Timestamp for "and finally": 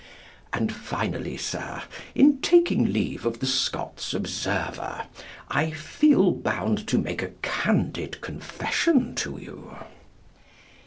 0.51-1.37